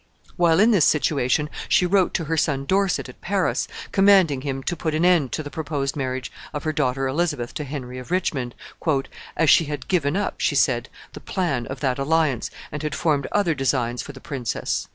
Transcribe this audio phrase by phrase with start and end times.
[0.35, 4.75] While in this situation, she wrote to her son Dorset,[R] at Paris, commanding him to
[4.75, 8.55] put an end to the proposed marriage of her daughter Elizabeth to Henry of Richmond,
[9.37, 13.27] "as she had given up," she said, "the plan of that alliance, and had formed
[13.31, 14.87] other designs for the princess."